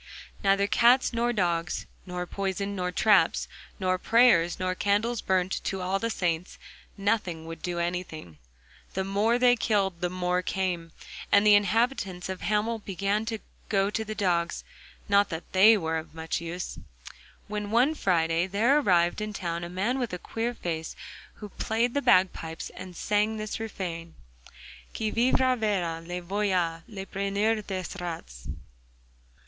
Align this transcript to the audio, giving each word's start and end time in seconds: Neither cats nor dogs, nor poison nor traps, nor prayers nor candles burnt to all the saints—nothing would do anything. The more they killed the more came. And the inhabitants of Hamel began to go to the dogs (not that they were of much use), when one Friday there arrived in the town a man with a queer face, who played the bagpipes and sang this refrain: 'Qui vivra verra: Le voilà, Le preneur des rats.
Neither 0.43 0.65
cats 0.65 1.13
nor 1.13 1.31
dogs, 1.31 1.85
nor 2.07 2.25
poison 2.25 2.75
nor 2.75 2.91
traps, 2.91 3.47
nor 3.79 3.99
prayers 3.99 4.59
nor 4.59 4.73
candles 4.73 5.21
burnt 5.21 5.63
to 5.65 5.79
all 5.81 5.99
the 5.99 6.09
saints—nothing 6.09 7.45
would 7.45 7.61
do 7.61 7.77
anything. 7.77 8.39
The 8.95 9.03
more 9.03 9.37
they 9.37 9.55
killed 9.55 10.01
the 10.01 10.09
more 10.09 10.41
came. 10.41 10.91
And 11.31 11.45
the 11.45 11.53
inhabitants 11.53 12.29
of 12.29 12.41
Hamel 12.41 12.79
began 12.79 13.25
to 13.25 13.37
go 13.69 13.91
to 13.91 14.03
the 14.03 14.15
dogs 14.15 14.63
(not 15.07 15.29
that 15.29 15.53
they 15.53 15.77
were 15.77 15.97
of 15.97 16.15
much 16.15 16.41
use), 16.41 16.79
when 17.47 17.69
one 17.69 17.93
Friday 17.93 18.47
there 18.47 18.79
arrived 18.79 19.21
in 19.21 19.33
the 19.33 19.37
town 19.37 19.63
a 19.63 19.69
man 19.69 19.99
with 19.99 20.13
a 20.13 20.17
queer 20.17 20.55
face, 20.55 20.95
who 21.35 21.49
played 21.49 21.93
the 21.93 22.01
bagpipes 22.01 22.71
and 22.71 22.95
sang 22.95 23.37
this 23.37 23.59
refrain: 23.59 24.15
'Qui 24.95 25.11
vivra 25.11 25.55
verra: 25.55 26.01
Le 26.01 26.23
voilà, 26.23 26.81
Le 26.87 27.05
preneur 27.05 27.61
des 27.67 27.85
rats. 28.03 28.47